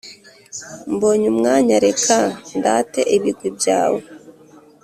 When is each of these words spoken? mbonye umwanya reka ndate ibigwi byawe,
mbonye 0.93 1.25
umwanya 1.33 1.75
reka 1.85 2.17
ndate 2.57 3.01
ibigwi 3.15 3.49
byawe, 3.57 4.01